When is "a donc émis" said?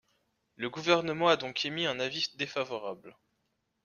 1.27-1.85